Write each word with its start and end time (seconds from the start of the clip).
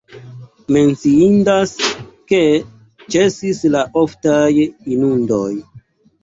Menciindas, 0.75 1.73
ke 2.31 2.39
ĉesis 3.17 3.61
la 3.77 3.85
oftaj 4.03 4.41
inundoj. 4.65 5.47